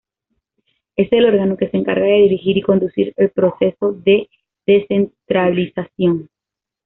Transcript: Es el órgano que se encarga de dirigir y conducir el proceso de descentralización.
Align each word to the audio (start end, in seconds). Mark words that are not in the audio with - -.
Es 0.95 1.11
el 1.11 1.25
órgano 1.25 1.57
que 1.57 1.69
se 1.69 1.77
encarga 1.77 2.07
de 2.07 2.21
dirigir 2.23 2.57
y 2.57 2.63
conducir 2.63 3.13
el 3.17 3.29
proceso 3.29 3.91
de 3.93 4.27
descentralización. 4.65 6.27